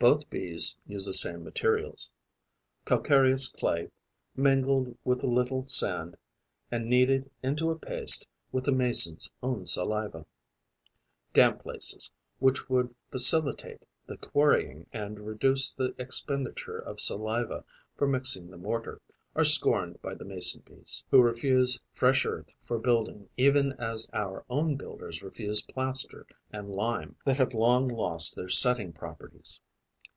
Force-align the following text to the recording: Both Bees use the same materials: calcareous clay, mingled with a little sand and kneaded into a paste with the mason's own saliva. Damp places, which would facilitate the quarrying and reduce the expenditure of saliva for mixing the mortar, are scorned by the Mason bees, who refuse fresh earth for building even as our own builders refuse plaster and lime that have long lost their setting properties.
Both 0.00 0.30
Bees 0.30 0.76
use 0.86 1.06
the 1.06 1.12
same 1.12 1.42
materials: 1.42 2.08
calcareous 2.84 3.48
clay, 3.48 3.90
mingled 4.36 4.96
with 5.02 5.24
a 5.24 5.26
little 5.26 5.66
sand 5.66 6.16
and 6.70 6.86
kneaded 6.88 7.28
into 7.42 7.72
a 7.72 7.76
paste 7.76 8.24
with 8.52 8.66
the 8.66 8.72
mason's 8.76 9.28
own 9.42 9.66
saliva. 9.66 10.24
Damp 11.32 11.64
places, 11.64 12.12
which 12.38 12.68
would 12.70 12.94
facilitate 13.10 13.86
the 14.06 14.16
quarrying 14.16 14.86
and 14.92 15.26
reduce 15.26 15.72
the 15.74 15.96
expenditure 15.98 16.78
of 16.78 17.00
saliva 17.00 17.64
for 17.96 18.06
mixing 18.06 18.50
the 18.50 18.56
mortar, 18.56 19.00
are 19.34 19.42
scorned 19.44 20.00
by 20.00 20.14
the 20.14 20.24
Mason 20.24 20.62
bees, 20.64 21.02
who 21.10 21.20
refuse 21.20 21.80
fresh 21.90 22.24
earth 22.24 22.54
for 22.60 22.78
building 22.78 23.28
even 23.36 23.72
as 23.80 24.08
our 24.12 24.44
own 24.48 24.76
builders 24.76 25.24
refuse 25.24 25.60
plaster 25.60 26.24
and 26.52 26.70
lime 26.70 27.16
that 27.24 27.38
have 27.38 27.52
long 27.52 27.88
lost 27.88 28.36
their 28.36 28.48
setting 28.48 28.92
properties. 28.92 29.58